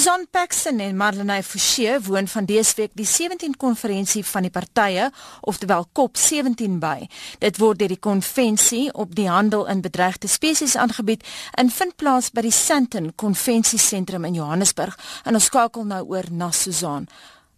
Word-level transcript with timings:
Susan 0.00 0.22
Paxton 0.30 0.78
en 0.80 0.96
Marlenae 0.96 1.42
Forsie 1.44 1.98
woon 2.00 2.28
van 2.32 2.46
dese 2.48 2.72
week 2.78 2.94
die 2.96 3.04
17 3.04 3.52
konferensie 3.60 4.22
van 4.24 4.46
die 4.46 4.50
partye, 4.50 5.10
oftewel 5.44 5.84
COP17 5.98 6.78
by. 6.80 7.04
Dit 7.44 7.60
word 7.60 7.82
deur 7.82 7.92
die 7.92 8.00
konvensie 8.00 8.86
op 8.96 9.12
die 9.18 9.28
handel 9.28 9.66
in 9.68 9.84
bedreigde 9.84 10.30
spesies 10.32 10.78
aangebied 10.80 11.28
en 11.60 11.68
vind 11.68 11.98
plaas 12.00 12.32
by 12.32 12.46
die 12.48 12.54
Sandton 12.62 13.12
Konvensiesentrum 13.12 14.24
in 14.24 14.40
Johannesburg. 14.40 14.96
En 15.28 15.36
ons 15.36 15.52
skakel 15.52 15.84
nou 15.92 16.00
oor 16.14 16.32
na 16.32 16.48
Susan. 16.48 17.04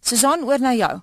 Susan, 0.03 0.43
oor 0.43 0.59
na 0.59 0.75
jou. 0.75 0.97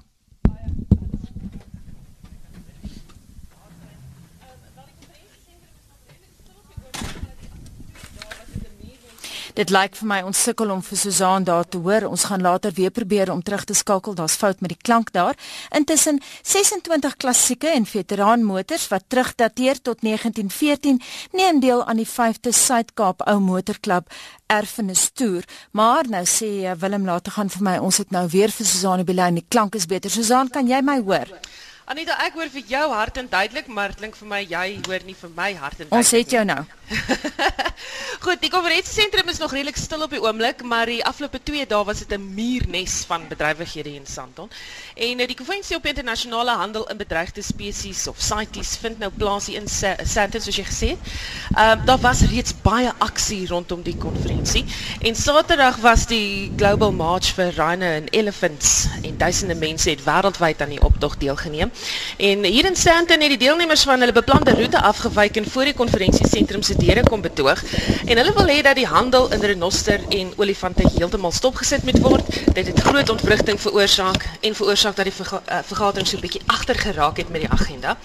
Dit 9.59 9.73
lyk 9.75 9.97
vir 9.99 10.07
my 10.07 10.19
ons 10.23 10.43
sukkel 10.47 10.71
om 10.71 10.83
vir 10.85 10.99
Susan 10.99 11.45
daar 11.45 11.67
te 11.67 11.79
hoor. 11.83 12.07
Ons 12.07 12.29
gaan 12.31 12.43
later 12.45 12.73
weer 12.77 12.93
probeer 12.95 13.33
om 13.33 13.43
terug 13.43 13.65
te 13.67 13.75
skakel. 13.75 14.15
Daar's 14.15 14.37
fout 14.39 14.61
met 14.63 14.71
die 14.71 14.79
klank 14.79 15.11
daar. 15.13 15.35
Intussen 15.75 16.21
26 16.43 17.17
klassieke 17.17 17.69
en 17.75 17.87
veteraan 17.87 18.45
motors 18.47 18.87
wat 18.89 19.09
terugdateer 19.09 19.83
tot 19.83 20.03
1914 20.07 21.01
neem 21.33 21.61
deel 21.61 21.85
aan 21.85 21.99
die 21.99 22.09
5de 22.09 22.55
Suid-Kaap 22.55 23.27
Ou 23.27 23.39
Motorklub 23.41 24.07
erfenis 24.47 25.11
toer. 25.15 25.45
Maar 25.73 26.07
nou 26.09 26.25
sê 26.27 26.71
Willem 26.79 27.05
later 27.05 27.33
gaan 27.33 27.51
vir 27.51 27.67
my 27.67 27.79
ons 27.79 27.99
het 28.03 28.11
nou 28.15 28.27
weer 28.31 28.55
vir 28.55 28.67
Susan 28.67 29.03
op 29.03 29.11
die 29.11 29.19
lyn. 29.19 29.43
Die 29.43 29.47
klank 29.49 29.75
is 29.75 29.87
beter. 29.91 30.11
Susan, 30.11 30.51
kan 30.51 30.71
jy 30.71 30.83
my 30.83 31.01
hoor? 31.03 31.27
Anita, 31.91 32.15
ek 32.23 32.37
hoor 32.39 32.51
vir 32.55 32.69
jou 32.71 32.89
hart 32.95 33.17
en 33.19 33.27
duidelik, 33.27 33.67
maar 33.67 33.91
dit 33.91 34.05
klink 34.05 34.15
vir 34.15 34.29
my 34.31 34.45
jy 34.47 34.67
hoor 34.87 35.03
nie 35.07 35.17
vir 35.19 35.33
my 35.35 35.55
hart 35.59 35.81
en 35.81 35.89
duidelik. 35.89 35.99
Ons 35.99 36.15
het 36.15 36.39
jou 36.39 36.45
nou. 36.47 36.63
Goed, 38.25 38.41
die 38.43 38.51
konferensiesentrum 38.51 39.29
is 39.29 39.39
nog 39.39 39.53
redelik 39.55 39.77
stil 39.79 40.03
op 40.03 40.11
die 40.11 40.21
oomblik, 40.23 40.63
maar 40.67 40.91
die 40.91 41.05
afgelope 41.07 41.39
2 41.43 41.67
dae 41.71 41.85
was 41.87 42.03
dit 42.03 42.13
'n 42.17 42.35
muurnes 42.35 43.05
van 43.07 43.29
bedrywighede 43.29 43.95
in 43.95 44.07
Sandton. 44.07 44.51
En 44.95 45.21
uh, 45.21 45.27
die 45.27 45.37
konferensie 45.37 45.77
op 45.77 45.87
internasionale 45.87 46.51
handel 46.51 46.89
in 46.91 46.97
bedreigde 46.97 47.43
spesies 47.43 48.07
of 48.07 48.17
CITES 48.19 48.77
vind 48.77 48.99
nou 48.99 49.11
plaas 49.17 49.47
hier 49.47 49.61
in 49.61 49.69
Sandton 49.69 50.41
soos 50.41 50.57
jy 50.57 50.65
gesê 50.65 50.89
het. 50.95 50.99
Ehm 51.55 51.79
uh, 51.79 51.87
daar 51.87 51.99
was 51.99 52.21
reeds 52.21 52.55
baie 52.63 52.93
aksie 52.99 53.47
rondom 53.47 53.83
die 53.83 53.97
konferensie 53.97 54.65
en 55.01 55.15
Saterdag 55.15 55.77
was 55.77 56.07
die 56.07 56.53
Global 56.57 56.93
March 56.93 57.33
for 57.35 57.53
Rhino 57.57 57.87
and 57.97 58.13
Elephants 58.15 58.87
en 59.03 59.17
duisende 59.17 59.55
mense 59.55 59.91
het 59.91 60.05
wêreldwyd 60.05 60.63
aan 60.63 60.75
die 60.75 60.83
optog 60.83 61.17
deelgeneem. 61.17 61.71
En 62.19 62.45
hier 62.45 62.65
in 62.65 62.77
Sandton 62.77 63.21
het 63.21 63.39
die 63.39 63.39
deelnemers 63.47 63.83
van 63.83 64.01
hulle 64.01 64.13
beplande 64.13 64.55
roete 64.55 64.81
afgewyk 64.83 65.37
en 65.37 65.51
voor 65.51 65.65
die 65.65 65.75
konferensiesentrum 65.75 66.63
se 66.63 66.80
deure 66.81 67.03
kom 67.07 67.21
betoog. 67.21 67.63
En 68.07 68.17
hulle 68.17 68.33
wil 68.37 68.49
hê 68.51 68.61
dat 68.65 68.77
die 68.79 68.87
handel 68.87 69.29
in 69.35 69.41
renoster 69.41 70.01
en 70.09 70.33
olifante 70.37 70.87
heeltemal 70.97 71.33
stopgesit 71.33 71.85
moet 71.85 72.01
word. 72.03 72.27
Dit 72.55 72.67
het 72.67 72.81
groot 72.81 73.09
ontwrigting 73.09 73.61
veroorsaak 73.61 74.27
en 74.41 74.55
veroorsaak 74.55 74.97
dat 74.97 75.09
die 75.11 75.15
verga 75.15 75.43
uh, 75.47 75.59
vergadering 75.67 76.09
so 76.09 76.17
'n 76.17 76.21
bietjie 76.21 76.43
agter 76.47 76.75
geraak 76.75 77.17
het 77.17 77.29
met 77.29 77.41
die 77.41 77.51
agenda. 77.51 77.97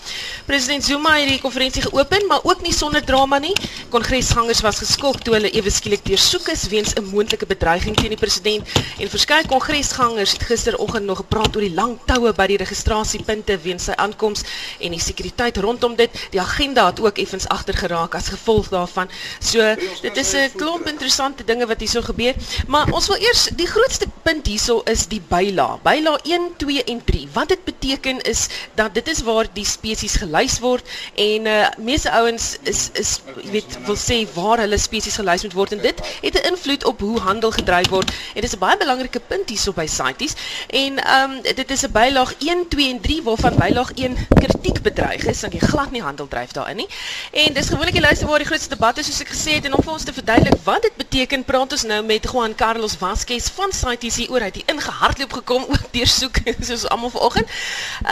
President 0.45 0.83
Zuma 0.83 1.15
het 1.17 1.29
die 1.29 1.41
konferensie 1.41 1.81
geopen, 1.81 2.27
maar 2.27 2.43
ook 2.43 2.61
nie 2.61 2.73
sonder 2.73 3.03
drama 3.03 3.39
nie. 3.39 3.53
Kongresgangers 3.89 4.61
was 4.61 4.77
geskok 4.77 5.21
toe 5.21 5.33
hulle 5.33 5.49
ewe 5.49 5.69
skielik 5.69 6.05
deursoek 6.05 6.47
is 6.47 6.67
weens 6.67 6.93
'n 6.93 7.03
moontlike 7.13 7.45
bedreiging 7.45 7.95
teen 7.95 8.09
die 8.09 8.17
president 8.17 8.67
en 8.99 9.09
verskeie 9.09 9.47
kongresgangers 9.47 10.31
het 10.31 10.43
gisteroggend 10.43 11.05
nog 11.05 11.17
gepraat 11.17 11.55
oor 11.55 11.61
die 11.61 11.73
lang 11.73 11.97
toue 12.05 12.33
by 12.33 12.47
die 12.47 12.57
registrasiepunte 12.57 13.59
weens 13.63 13.83
sy 13.83 13.91
aankoms 13.95 14.43
en 14.79 14.91
die 14.91 14.99
sekuriteit 14.99 15.57
rondom 15.57 15.95
dit. 15.95 16.09
Die 16.31 16.41
agenda 16.41 16.85
het 16.85 16.99
ook 16.99 17.17
effens 17.17 17.47
agter 17.47 17.73
geraak 17.73 18.15
as 18.15 18.27
gevolg 18.33 18.64
daarvan. 18.69 19.09
So 19.39 19.75
dit 20.01 20.17
is 20.17 20.33
'n 20.33 20.51
klomp 20.55 20.87
interessante 20.87 21.43
dinge 21.43 21.65
wat 21.65 21.79
hierso 21.79 22.01
gebeur, 22.01 22.33
maar 22.67 22.91
ons 22.91 23.07
wil 23.07 23.17
eers 23.17 23.49
die 23.55 23.67
grootste 23.67 24.07
punt 24.23 24.45
hierso 24.47 24.81
is 24.85 25.07
die 25.07 25.21
byla. 25.27 25.79
Byla 25.83 26.19
1, 26.23 26.49
2 26.57 26.83
en 26.83 27.03
3. 27.03 27.27
Wat 27.33 27.47
dit 27.47 27.63
beteken 27.63 28.21
is 28.21 28.47
dat 28.73 28.93
dit 28.93 29.07
is 29.07 29.21
waar 29.21 29.45
die 29.53 29.65
spesies 29.65 30.15
gelys 30.15 30.59
word 30.59 30.87
en 31.15 31.45
uh 31.45 31.67
meeste 31.77 32.11
ouens 32.11 32.57
is 32.63 32.89
is 32.93 33.19
jy 33.43 33.51
weet 33.51 33.77
wil 33.85 33.97
sê 33.97 34.27
waar 34.33 34.57
hulle 34.57 34.77
spesies 34.77 35.15
gelys 35.15 35.43
moet 35.43 35.53
word 35.53 35.71
en 35.71 35.81
dit 35.81 36.01
het 36.21 36.33
'n 36.33 36.47
invloed 36.51 36.85
op 36.85 36.99
hoe 36.99 37.19
handel 37.19 37.51
gedryf 37.51 37.89
word. 37.89 38.09
En 38.09 38.41
dit 38.41 38.43
is 38.43 38.55
'n 38.55 38.59
baie 38.59 38.77
belangrike 38.77 39.19
punt 39.19 39.49
hierso 39.49 39.73
by 39.73 39.87
CITES. 39.87 40.33
En 40.67 40.99
um 41.21 41.41
dit 41.41 41.71
is 41.71 41.83
'n 41.83 41.91
bylaag 41.91 42.33
1, 42.39 42.67
2 42.67 42.89
en 42.89 43.01
3 43.01 43.23
waarvan 43.23 43.55
bylaag 43.55 43.91
1 43.95 44.17
kritiek 44.35 44.81
bedreig 44.81 45.25
is, 45.25 45.41
want 45.41 45.53
jy 45.53 45.59
glad 45.59 45.91
nie 45.91 46.01
handel 46.01 46.27
dryf 46.27 46.51
daarin 46.51 46.75
nie. 46.75 46.87
En 47.31 47.53
dis 47.53 47.69
gewoonlik 47.69 47.93
die 47.93 48.07
lyste 48.07 48.25
waar 48.25 48.39
die 48.43 48.47
grootste 48.55 48.75
debat 48.75 48.97
is 49.01 49.07
soos 49.09 49.23
ek 49.25 49.31
gesê 49.33 49.53
het 49.57 49.65
en 49.67 49.73
om 49.75 49.81
vir 49.83 49.91
ons 49.91 50.03
te 50.07 50.13
verduidelik 50.15 50.61
wat 50.63 50.85
dit 50.85 50.93
beteken, 50.95 51.41
praat 51.43 51.73
ons 51.75 51.81
nou 51.89 51.97
met 52.07 52.23
Juan 52.31 52.53
Carlos 52.55 52.93
Vasquez 52.95 53.49
van 53.51 53.73
CITC 53.75 54.29
oor 54.31 54.45
hy 54.45 54.47
het 54.47 54.71
ingehardloop 54.71 55.35
gekom 55.41 55.65
ook 55.73 55.89
deursoek 55.91 56.39
soos 56.69 56.85
almal 56.87 57.11
vanoggend. 57.11 57.51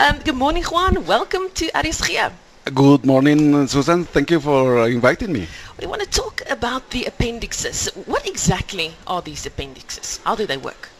Um 0.02 0.20
good 0.20 0.36
morning 0.36 0.68
Juan, 0.68 1.00
welcome 1.08 1.48
to 1.56 1.70
RSG. 1.72 2.28
Good 2.74 3.08
morning 3.08 3.64
Susan, 3.72 4.04
thank 4.04 4.28
you 4.28 4.40
for 4.40 4.84
inviting 4.84 5.32
me. 5.32 5.48
We 5.80 5.88
want 5.88 6.04
to 6.04 6.10
talk 6.12 6.44
about 6.52 6.90
the 6.92 7.06
appendixes. 7.08 7.88
What 8.04 8.28
exactly 8.28 8.92
are 9.06 9.24
these 9.24 9.48
appendixes? 9.48 10.20
How 10.28 10.36
do 10.36 10.44
they 10.44 10.60
work? 10.60 10.90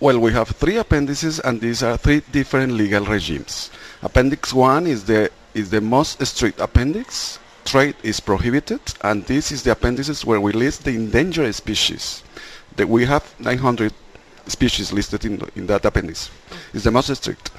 Well, 0.00 0.18
we 0.18 0.32
have 0.32 0.56
three 0.56 0.80
appendices 0.80 1.38
and 1.40 1.60
these 1.60 1.82
are 1.82 1.98
three 1.98 2.22
different 2.32 2.72
legal 2.72 3.04
regimes. 3.04 3.68
Appendix 4.00 4.54
1 4.54 4.86
is 4.86 5.04
the 5.04 5.28
is 5.52 5.68
the 5.68 5.82
most 5.82 6.24
strict 6.24 6.60
appendix 6.60 7.38
trade 7.66 7.96
is 8.02 8.20
prohibited, 8.20 8.80
and 9.02 9.24
this 9.26 9.52
is 9.52 9.62
the 9.62 9.72
appendices 9.72 10.24
where 10.24 10.40
we 10.40 10.52
list 10.52 10.84
the 10.84 10.94
endangered 10.94 11.54
species. 11.54 12.22
That 12.76 12.88
we 12.88 13.04
have 13.06 13.34
900 13.40 13.92
species 14.46 14.92
listed 14.92 15.24
in, 15.24 15.40
in 15.56 15.66
that 15.66 15.84
appendix. 15.84 16.30
It's 16.72 16.84
the 16.84 16.90
most 16.90 17.14
strict. 17.14 17.50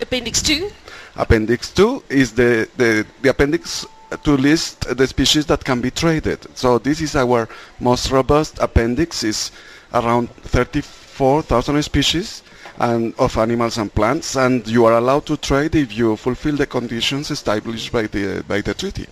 Appendix 0.00 0.42
2? 0.42 0.70
Appendix 1.16 1.70
2 1.72 2.04
is 2.08 2.32
the, 2.32 2.68
the, 2.76 3.06
the 3.22 3.30
appendix 3.30 3.86
to 4.24 4.32
list 4.36 4.96
the 4.96 5.06
species 5.06 5.46
that 5.46 5.64
can 5.64 5.80
be 5.80 5.90
traded. 5.90 6.46
So 6.56 6.78
this 6.78 7.00
is 7.00 7.14
our 7.16 7.48
most 7.80 8.10
robust 8.10 8.58
appendix, 8.60 9.22
is 9.24 9.50
around 9.92 10.30
34,000 10.30 11.82
species 11.82 12.42
and 12.78 13.12
of 13.18 13.36
animals 13.38 13.78
and 13.78 13.92
plants, 13.92 14.36
and 14.36 14.66
you 14.66 14.84
are 14.86 14.94
allowed 14.98 15.26
to 15.26 15.36
trade 15.36 15.74
if 15.74 15.96
you 15.96 16.16
fulfill 16.16 16.56
the 16.56 16.66
conditions 16.66 17.30
established 17.30 17.90
by 17.92 18.02
the, 18.06 18.44
by 18.46 18.60
the 18.60 18.72
treaty. 18.74 19.06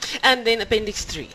And 0.22 0.44
then 0.46 0.60
Appendix 0.60 1.04
3. 1.04 1.28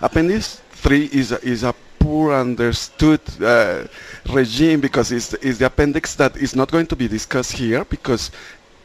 Appendix 0.00 0.60
3 0.70 1.04
is 1.12 1.32
a, 1.32 1.40
is 1.44 1.62
a 1.62 1.74
poor 1.98 2.32
understood 2.32 3.20
uh, 3.42 3.84
regime 4.30 4.80
because 4.80 5.10
it's, 5.10 5.34
it's 5.34 5.58
the 5.58 5.66
appendix 5.66 6.14
that 6.14 6.36
is 6.36 6.54
not 6.54 6.70
going 6.70 6.86
to 6.86 6.94
be 6.94 7.08
discussed 7.08 7.52
here 7.52 7.84
because 7.84 8.30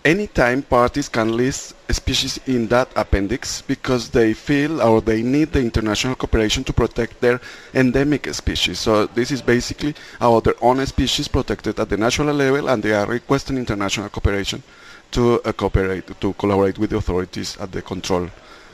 anytime 0.04 0.64
parties 0.64 1.08
can 1.08 1.38
list 1.38 1.76
species 1.94 2.40
in 2.48 2.68
that 2.68 2.90
appendix 2.96 3.62
because 3.62 4.10
they 4.10 4.34
feel 4.34 4.82
or 4.82 5.02
they 5.02 5.22
need 5.22 5.52
the 5.52 5.60
international 5.60 6.16
cooperation 6.16 6.64
to 6.64 6.74
protect 6.74 7.22
their 7.22 7.40
endemic 7.76 8.34
species. 8.34 8.80
So 8.80 9.06
this 9.06 9.30
is 9.30 9.42
basically 9.42 9.94
our 10.20 10.42
their 10.42 10.56
own 10.62 10.84
species 10.88 11.28
protected 11.28 11.80
at 11.80 11.90
the 11.90 11.98
national 11.98 12.34
level 12.34 12.70
and 12.70 12.82
they 12.82 12.94
are 12.94 13.06
requesting 13.06 13.58
international 13.58 14.10
cooperation 14.10 14.64
to 15.12 15.42
uh, 15.44 15.52
cooperate, 15.52 16.20
to 16.22 16.34
collaborate 16.34 16.80
with 16.80 16.90
the 16.90 16.98
authorities 16.98 17.58
at 17.58 17.72
the 17.72 17.82
control 17.82 18.30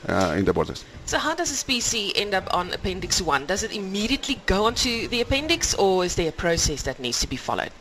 uh, 0.07 0.35
in 0.37 0.45
the 0.45 0.53
borders. 0.53 0.83
So 1.05 1.17
how 1.17 1.35
does 1.35 1.51
a 1.51 1.55
species 1.55 2.13
end 2.15 2.33
up 2.33 2.53
on 2.53 2.73
Appendix 2.73 3.21
1? 3.21 3.45
Does 3.45 3.63
it 3.63 3.75
immediately 3.75 4.39
go 4.45 4.65
onto 4.65 5.07
the 5.07 5.21
appendix 5.21 5.73
or 5.75 6.05
is 6.05 6.15
there 6.15 6.29
a 6.29 6.33
process 6.33 6.83
that 6.83 6.99
needs 6.99 7.19
to 7.21 7.27
be 7.27 7.35
followed? 7.35 7.71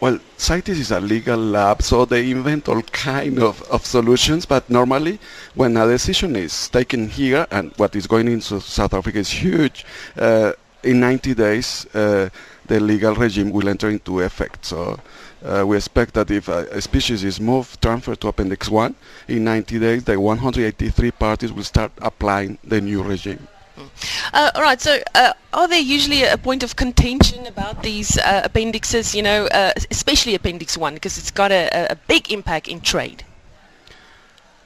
Well, 0.00 0.18
CITES 0.38 0.80
is 0.80 0.90
a 0.90 1.00
legal 1.00 1.38
lab, 1.38 1.80
so 1.80 2.04
they 2.04 2.30
invent 2.30 2.68
all 2.68 2.82
kind 2.82 3.38
of, 3.38 3.62
of 3.70 3.86
solutions, 3.86 4.44
but 4.44 4.68
normally 4.68 5.20
when 5.54 5.76
a 5.76 5.86
decision 5.86 6.34
is 6.34 6.68
taken 6.68 7.08
here, 7.08 7.46
and 7.52 7.72
what 7.76 7.94
is 7.94 8.08
going 8.08 8.26
into 8.26 8.60
South 8.60 8.92
Africa 8.92 9.18
is 9.18 9.30
huge, 9.30 9.86
uh, 10.16 10.52
in 10.82 11.00
90 11.00 11.34
days 11.34 11.86
uh, 11.94 12.28
the 12.66 12.80
legal 12.80 13.14
regime 13.14 13.50
will 13.50 13.68
enter 13.68 13.88
into 13.88 14.20
effect. 14.20 14.66
So 14.66 14.98
uh, 15.44 15.64
we 15.66 15.76
expect 15.76 16.14
that 16.14 16.30
if 16.30 16.48
a, 16.48 16.66
a, 16.70 16.80
species 16.80 17.22
is 17.22 17.40
moved, 17.40 17.80
transferred 17.82 18.20
to 18.20 18.28
Appendix 18.28 18.68
1, 18.68 18.94
in 19.28 19.44
90 19.44 19.78
days 19.78 20.04
the 20.04 20.18
183 20.18 21.10
parties 21.12 21.52
will 21.52 21.64
start 21.64 21.92
applying 21.98 22.58
the 22.64 22.80
new 22.80 23.02
regime. 23.02 23.46
Uh, 24.32 24.50
all 24.54 24.62
right. 24.62 24.80
So, 24.80 25.00
uh, 25.14 25.32
are 25.52 25.68
there 25.68 25.80
usually 25.80 26.22
a 26.24 26.38
point 26.38 26.62
of 26.62 26.76
contention 26.76 27.46
about 27.46 27.82
these 27.82 28.16
uh, 28.18 28.42
appendixes? 28.44 29.14
You 29.14 29.22
know, 29.22 29.46
uh, 29.46 29.72
especially 29.90 30.34
Appendix 30.34 30.76
One, 30.76 30.94
because 30.94 31.18
it's 31.18 31.30
got 31.30 31.50
a, 31.50 31.90
a, 31.90 31.96
big 32.06 32.30
impact 32.30 32.68
in 32.68 32.80
trade. 32.80 33.24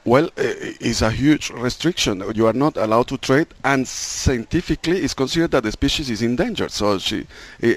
Well, 0.05 0.29
it's 0.37 1.01
a 1.01 1.11
huge 1.11 1.49
restriction. 1.51 2.23
You 2.33 2.47
are 2.47 2.53
not 2.53 2.77
allowed 2.77 3.07
to 3.09 3.17
trade, 3.17 3.47
and 3.63 3.87
scientifically, 3.87 4.99
it's 4.99 5.13
considered 5.13 5.51
that 5.51 5.63
the 5.63 5.71
species 5.71 6.09
is 6.09 6.21
endangered. 6.21 6.71
So, 6.71 6.97
she, 6.97 7.27
uh, 7.61 7.67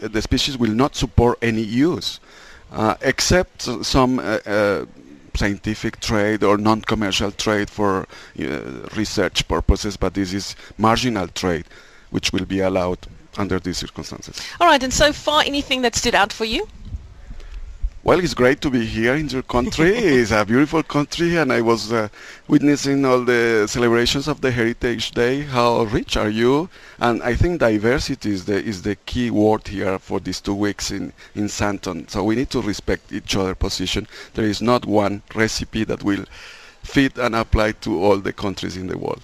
the 0.00 0.20
species 0.22 0.58
will 0.58 0.72
not 0.72 0.96
support 0.96 1.38
any 1.42 1.62
use, 1.62 2.18
uh, 2.72 2.96
except 3.02 3.62
some 3.84 4.18
scientific 5.36 6.00
trade 6.00 6.42
or 6.44 6.56
non-commercial 6.56 7.32
trade 7.32 7.68
for 7.68 8.06
uh, 8.40 8.44
research 8.96 9.46
purposes, 9.48 9.96
but 9.96 10.14
this 10.14 10.32
is 10.32 10.56
marginal 10.78 11.28
trade, 11.28 11.64
which 12.10 12.32
will 12.32 12.44
be 12.44 12.60
allowed 12.60 12.98
under 13.36 13.58
these 13.58 13.78
circumstances. 13.78 14.40
All 14.60 14.68
right, 14.68 14.82
and 14.82 14.92
so 14.92 15.12
far 15.12 15.42
anything 15.42 15.82
that 15.82 15.94
stood 15.94 16.14
out 16.14 16.32
for 16.32 16.44
you? 16.44 16.68
Well, 18.04 18.20
it's 18.20 18.34
great 18.34 18.60
to 18.60 18.68
be 18.68 18.84
here 18.84 19.14
in 19.14 19.30
your 19.30 19.40
country. 19.40 19.88
it's 20.20 20.30
a 20.30 20.44
beautiful 20.44 20.82
country, 20.82 21.38
and 21.38 21.50
I 21.50 21.62
was 21.62 21.90
uh, 21.90 22.08
witnessing 22.46 23.02
all 23.06 23.24
the 23.24 23.66
celebrations 23.66 24.28
of 24.28 24.42
the 24.42 24.50
Heritage 24.50 25.12
Day. 25.12 25.40
How 25.40 25.84
rich 25.84 26.18
are 26.18 26.28
you? 26.28 26.68
And 26.98 27.22
I 27.22 27.34
think 27.34 27.60
diversity 27.60 28.30
is 28.30 28.44
the 28.44 28.62
is 28.62 28.82
the 28.82 28.96
key 29.06 29.30
word 29.30 29.68
here 29.68 29.98
for 29.98 30.20
these 30.20 30.42
two 30.42 30.54
weeks 30.54 30.90
in 30.90 31.14
in 31.34 31.48
Santon. 31.48 32.06
So 32.08 32.22
we 32.24 32.34
need 32.34 32.50
to 32.50 32.60
respect 32.60 33.10
each 33.10 33.36
other's 33.36 33.56
position. 33.56 34.06
There 34.34 34.44
is 34.44 34.60
not 34.60 34.84
one 34.84 35.22
recipe 35.34 35.84
that 35.84 36.04
will 36.04 36.26
fit 36.82 37.16
and 37.16 37.34
apply 37.34 37.72
to 37.84 38.04
all 38.04 38.18
the 38.18 38.34
countries 38.34 38.76
in 38.76 38.88
the 38.88 38.98
world. 38.98 39.22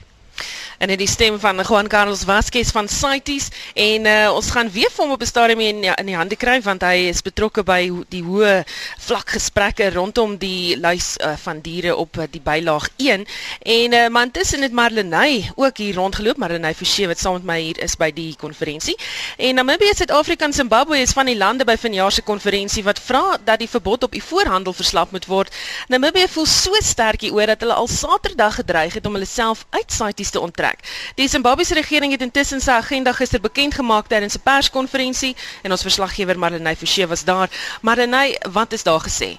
En 0.80 0.88
dit 0.88 1.00
die 1.02 1.08
stem 1.08 1.36
van 1.40 1.60
Juan 1.60 1.88
Carlos 1.92 2.22
Vasquez 2.24 2.70
van 2.72 2.88
CITES 2.88 3.50
en 3.74 4.06
uh, 4.08 4.30
ons 4.32 4.46
gaan 4.50 4.70
weer 4.72 4.88
vir 4.88 5.04
hom 5.04 5.12
op 5.12 5.20
'n 5.20 5.28
stadium 5.28 5.60
in 5.60 5.84
in 5.84 6.06
die 6.08 6.16
hande 6.16 6.36
kry 6.36 6.56
want 6.64 6.82
hy 6.82 7.10
is 7.12 7.20
betrokke 7.22 7.62
by 7.62 7.90
die 8.08 8.22
hoë 8.24 8.64
vlak 9.06 9.28
gesprekke 9.36 9.90
rondom 9.92 10.38
die 10.40 10.76
lys 10.80 11.18
uh, 11.20 11.34
van 11.36 11.60
diere 11.60 11.96
op 11.96 12.16
uh, 12.16 12.24
die 12.30 12.40
bylaag 12.40 12.88
1 12.96 13.26
en 13.60 13.92
uh, 13.92 14.08
man 14.08 14.30
tussen 14.30 14.60
dit 14.60 14.72
Marlenae 14.72 15.50
ook 15.56 15.76
hier 15.76 15.94
rondgeloop. 15.94 16.36
Marlenae 16.36 16.74
Forsie 16.74 17.06
wat 17.06 17.18
saam 17.18 17.32
met 17.32 17.44
my 17.44 17.60
hier 17.60 17.78
is 17.78 17.96
by 17.96 18.10
die 18.10 18.34
konferensie 18.40 18.96
en 19.36 19.54
Namibië 19.54 19.92
Suid-Afrika 19.94 20.44
en 20.44 20.52
Zimbabwe 20.52 20.98
is 20.98 21.12
van 21.12 21.26
die 21.26 21.36
lande 21.36 21.64
by 21.64 21.76
vanjaar 21.76 22.12
se 22.12 22.22
konferensie 22.22 22.84
wat 22.84 22.98
vra 22.98 23.36
dat 23.44 23.58
die 23.58 23.68
verbod 23.68 24.02
op 24.02 24.12
die 24.12 24.24
voorhandel 24.24 24.72
verslap 24.72 25.10
moet 25.12 25.26
word. 25.26 25.54
Namibië 25.88 26.28
voel 26.28 26.46
so 26.46 26.72
sterk 26.80 27.20
hieroor 27.20 27.46
dat 27.46 27.60
hulle 27.60 27.74
al 27.74 27.88
Saterdag 27.88 28.54
gedreig 28.54 28.94
het 28.94 29.06
om 29.06 29.12
hulle 29.12 29.28
self 29.28 29.66
uit 29.70 29.92
CITES 29.92 30.30
te 30.30 30.40
onttrek 30.40 30.69
plek. 30.70 31.12
Die 31.14 31.28
Zimbabwese 31.28 31.74
regering 31.74 32.12
het 32.12 32.22
intussen 32.22 32.60
sy 32.60 32.70
agenda 32.70 33.12
gister 33.12 33.40
bekend 33.40 33.74
gemaak 33.74 34.08
tydens 34.08 34.36
'n 34.36 34.42
perskonferensie 34.42 35.36
en 35.62 35.70
ons 35.70 35.82
verslaggewer 35.82 36.38
Marlenae 36.38 36.76
Forsie 36.76 37.06
was 37.06 37.24
daar. 37.24 37.50
Marlenae, 37.82 38.38
wat 38.52 38.72
is 38.72 38.82
daar 38.82 39.00
gesê? 39.00 39.38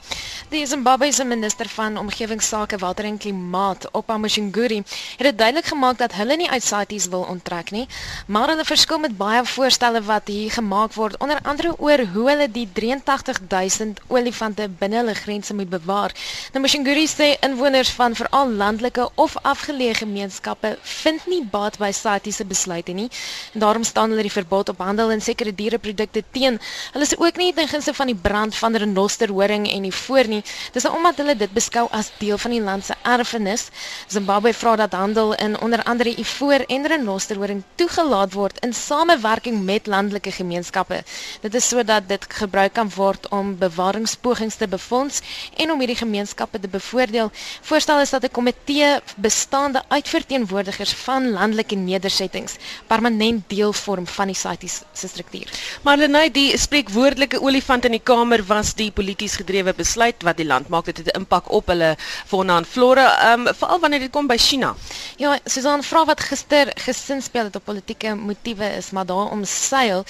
Die 0.49 0.65
Zimbabwese 0.65 1.23
minister 1.23 1.69
van 1.69 1.97
omgewingsake, 1.97 2.77
water 2.77 3.05
en 3.05 3.17
klimaat, 3.17 3.87
Opa 3.93 4.17
Mshinguri, 4.17 4.77
het 5.17 5.27
dit 5.27 5.37
duidelik 5.37 5.65
gemaak 5.65 5.97
dat 5.97 6.13
hulle 6.13 6.35
nie 6.35 6.49
uit 6.49 6.63
CITES 6.63 7.07
wil 7.07 7.21
onttrek 7.21 7.71
nie, 7.71 7.87
maar 8.27 8.47
hulle 8.47 8.65
verskil 8.65 8.99
met 8.99 9.17
baie 9.17 9.45
voorstelle 9.45 10.01
wat 10.01 10.27
hier 10.27 10.51
gemaak 10.51 10.93
word, 10.93 11.17
onder 11.17 11.39
andere 11.41 11.73
oor 11.77 11.99
hoe 12.13 12.29
hulle 12.29 12.51
die 12.51 12.69
83000 12.73 13.99
olifante 14.07 14.69
binne 14.69 14.97
hulle 14.97 15.13
grense 15.13 15.53
moet 15.53 15.69
bewaar. 15.69 16.11
Nou 16.51 16.63
Mshinguri 16.63 17.07
sê 17.07 17.39
inwoners 17.39 17.89
van 17.89 18.15
veral 18.15 18.51
landelike 18.51 19.09
of 19.15 19.37
afgeleë 19.41 19.93
gemeenskappe 19.93 20.77
vind 20.81 21.20
vind 21.23 21.35
nie 21.35 21.49
baat 21.51 21.77
by 21.77 21.91
CITES 21.91 22.35
se 22.41 22.45
besluite 22.45 22.91
nie. 22.91 23.09
En 23.53 23.59
daarom 23.59 23.83
staan 23.83 24.09
hulle 24.09 24.21
die 24.21 24.31
verbod 24.31 24.69
op 24.69 24.77
handel 24.77 25.11
in 25.11 25.21
sekere 25.21 25.53
diereprodukte 25.55 26.23
teen. 26.31 26.59
Hulle 26.93 27.05
is 27.05 27.17
ook 27.17 27.37
nie 27.37 27.53
ten 27.53 27.67
gunste 27.67 27.93
van 27.93 28.07
die 28.07 28.15
brand 28.15 28.55
van 28.55 28.75
renosterhoring 28.75 29.67
en 29.71 29.81
die 29.87 29.93
voor 29.93 30.27
nie. 30.27 30.43
Dis 30.73 30.85
omdat 30.85 31.17
hulle 31.17 31.35
dit 31.35 31.51
beskou 31.53 31.87
as 31.91 32.11
deel 32.19 32.37
van 32.37 32.51
die 32.51 32.61
land 32.61 32.85
se 32.85 32.95
erfenis. 33.03 33.69
Zimbabwe 34.07 34.53
vra 34.53 34.75
dat 34.75 34.93
handel 34.93 35.33
in 35.35 35.59
onder 35.59 35.83
andere 35.83 36.15
ivoor 36.19 36.65
en 36.67 36.87
renosterhoring 36.87 37.63
toegelaat 37.75 38.33
word 38.33 38.59
in 38.65 38.73
samewerking 38.73 39.63
met 39.63 39.87
landelike 39.87 40.31
gemeenskappe. 40.31 41.03
Dit 41.41 41.55
is 41.55 41.67
sodat 41.67 42.07
dit 42.07 42.25
gebruik 42.27 42.73
kan 42.73 42.89
word 42.95 43.27
om 43.29 43.57
bewaringspogings 43.57 44.55
te 44.55 44.67
befonds 44.67 45.21
en 45.57 45.71
om 45.71 45.79
hierdie 45.79 45.97
gemeenskappe 45.97 46.59
te 46.59 46.67
bevoordeel. 46.67 47.31
Voorstel 47.61 47.99
is 47.99 48.09
dat 48.09 48.23
'n 48.23 48.31
komitee 48.31 48.99
bestaande 49.15 49.83
uit 49.87 50.07
verteenwoordigers 50.07 50.93
van 51.11 51.31
landelike 51.35 51.75
nedersettings 51.75 52.55
permanent 52.87 53.43
deel 53.51 53.73
vorm 53.75 54.05
van 54.07 54.31
die 54.31 54.37
CITES 54.37 54.81
se 54.95 55.07
struktuur. 55.11 55.49
Maar 55.83 55.99
Lenay, 55.99 56.29
die 56.31 56.57
spreekwoordelike 56.57 57.41
olifant 57.43 57.85
in 57.87 57.97
die 57.97 58.03
kamer 58.11 58.43
was 58.47 58.73
die 58.79 58.91
polities 58.95 59.35
gedrewe 59.41 59.73
besluit 59.75 60.23
wat 60.27 60.39
die 60.39 60.47
land 60.47 60.69
maak 60.71 60.87
dit 60.87 61.01
het 61.01 61.11
'n 61.11 61.19
impak 61.23 61.51
op 61.51 61.67
hulle 61.67 61.95
fauna 62.31 62.57
en 62.57 62.65
flora, 62.65 63.07
um, 63.33 63.47
veral 63.59 63.79
wanneer 63.79 63.99
dit 63.99 64.11
kom 64.11 64.27
by 64.27 64.37
China. 64.37 64.75
Ja, 65.17 65.39
Susan 65.45 65.83
vra 65.83 66.05
wat 66.05 66.19
gister 66.19 66.71
gesin 66.75 67.21
speel 67.21 67.43
het 67.43 67.55
op 67.55 67.65
politieke 67.65 68.15
motiewe 68.15 68.67
is, 68.77 68.91
maar 68.91 69.05
daar 69.05 69.31
omseil. 69.31 70.03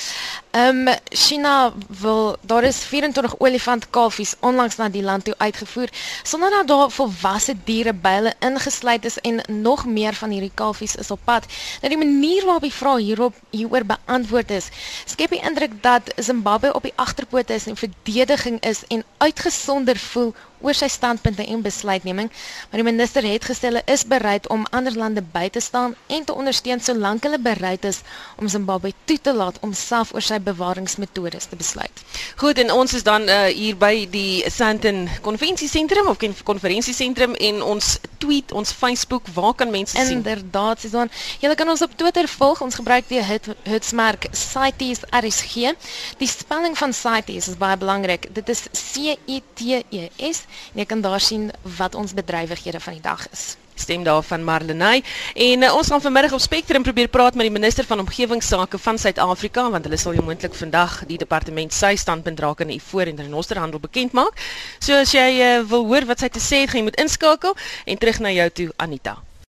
Ehm 0.51 0.87
um, 0.87 0.95
China 1.09 1.73
wil 1.87 2.37
daar 2.41 2.63
is 2.63 2.77
24 2.77 3.39
olifant 3.39 3.89
kalfies 3.89 4.35
onlangs 4.39 4.75
na 4.75 4.89
die 4.89 5.03
land 5.03 5.23
toe 5.23 5.35
uitgevoer 5.37 5.89
sonder 6.23 6.49
dat 6.49 6.67
daar 6.67 6.91
volwasse 6.91 7.55
diere 7.63 7.93
by 7.93 8.09
hulle 8.09 8.33
ingesluit 8.39 9.05
is 9.05 9.17
en 9.19 9.41
nog 9.47 9.85
meer 9.85 10.13
van 10.13 10.29
hierdie 10.29 10.51
kalfies 10.53 10.90
is 10.95 11.11
op 11.11 11.19
pad. 11.23 11.45
Nou 11.81 11.93
die 11.95 12.05
manier 12.05 12.45
waarop 12.45 12.61
die 12.61 12.73
vraag 12.73 12.97
hierop 12.97 13.35
hieroor 13.49 13.85
beantwoord 13.85 14.51
is, 14.51 14.69
skep 15.05 15.29
die 15.29 15.41
indruk 15.41 15.71
dat 15.83 16.13
Zimbabwe 16.15 16.73
op 16.73 16.83
die 16.83 16.93
agterpote 16.95 17.53
is 17.53 17.67
en 17.67 17.77
verdediging 17.77 18.61
is 18.63 18.83
en 18.87 19.03
uitgesonder 19.17 19.97
voel 19.97 20.33
oor 20.61 20.77
sy 20.77 20.87
standpunte 20.91 21.45
en 21.45 21.63
besluitneming, 21.65 22.29
maar 22.69 22.81
die 22.81 22.87
minister 22.87 23.25
het 23.27 23.45
gestel 23.49 23.79
hy 23.79 23.83
is 23.91 24.05
bereid 24.07 24.47
om 24.53 24.65
ander 24.71 24.95
lande 24.97 25.23
by 25.33 25.47
te 25.49 25.61
staan 25.63 25.95
en 26.07 26.25
te 26.25 26.33
ondersteun 26.33 26.81
solank 26.83 27.25
hulle 27.27 27.39
bereid 27.41 27.85
is 27.85 28.01
om 28.37 28.49
Zimbabwe 28.51 28.93
toe 29.05 29.17
te 29.21 29.33
laat 29.33 29.59
om 29.65 29.73
self 29.73 30.13
oor 30.13 30.25
sy 30.25 30.39
bewaringsmetodes 30.43 31.49
te 31.51 31.59
besluit. 31.59 32.03
Goed, 32.41 32.61
en 32.61 32.71
ons 32.73 32.93
is 32.93 33.03
dan 33.03 33.27
uh, 33.29 33.43
hier 33.51 33.77
by 33.77 34.05
die 34.11 34.43
Sandton 34.49 35.07
Konvensiesentrum 35.25 36.09
of 36.11 36.21
konferensiesentrum 36.45 37.35
en 37.35 37.61
ons 37.65 37.97
tweet, 38.21 38.51
ons 38.51 38.71
Facebook, 38.71 39.27
waar 39.33 39.53
kan 39.57 39.71
mense 39.73 39.97
sien? 39.97 40.21
Inderdaad, 40.21 40.79
Susan. 40.79 41.09
Julle 41.41 41.55
kan 41.55 41.69
ons 41.69 41.81
op 41.81 41.95
Twitter 41.97 42.27
volg. 42.27 42.61
Ons 42.61 42.77
gebruik 42.77 43.07
die 43.09 43.21
hitsmerk 43.65 44.27
CITES 44.31 45.05
RSG. 45.09 45.73
Die 46.21 46.29
spelling 46.29 46.77
van 46.77 46.93
CITES 46.93 47.51
is 47.53 47.57
baie 47.61 47.77
belangrik. 47.81 48.29
Dit 48.35 48.49
is 48.53 48.67
C 48.77 49.17
I 49.25 49.41
T 49.57 49.81
E 49.89 50.09
S 50.31 50.45
en 50.73 50.83
jy 50.83 50.85
kan 50.85 51.01
daar 51.01 51.21
sien 51.21 51.49
wat 51.77 51.95
ons 51.95 52.13
bedrywighede 52.13 52.79
van 52.79 52.97
die 52.99 53.05
dag 53.05 53.27
is 53.31 53.55
stem 53.81 54.03
daar 54.03 54.21
van 54.23 54.43
Marlenae 54.43 55.01
en 55.33 55.63
uh, 55.63 55.73
ons 55.75 55.87
gaan 55.87 56.01
vanmiddag 56.01 56.33
op 56.33 56.43
Spectrum 56.43 56.83
probeer 56.83 57.07
praat 57.07 57.35
met 57.35 57.47
die 57.47 57.53
minister 57.53 57.85
van 57.85 57.99
omgewingsake 57.99 58.77
van 58.77 58.97
Suid-Afrika 58.97 59.69
want 59.69 59.87
hulle 59.87 59.97
sal 59.97 60.19
moontlik 60.21 60.55
vandag 60.55 61.01
die 61.09 61.17
departement 61.17 61.73
sy 61.73 61.95
standpunt 61.95 62.39
raak 62.39 62.61
in 62.65 62.75
die 62.75 62.81
voor 62.91 63.09
en 63.11 63.23
renosterhandel 63.25 63.79
bekend 63.79 64.13
maak. 64.17 64.37
So 64.79 65.01
as 65.01 65.15
jy 65.15 65.27
uh, 65.39 65.51
wil 65.71 65.87
hoor 65.89 66.05
wat 66.11 66.23
sy 66.23 66.29
te 66.29 66.43
sê 66.43 66.63
het, 66.65 66.71
gaan 66.71 66.83
jy 66.83 66.87
moet 66.91 67.01
inskakel 67.01 67.57
en 67.85 67.97
terug 67.97 68.21
na 68.21 68.33
jou 68.35 68.49
toe 68.61 68.71
Anita. 68.77 69.17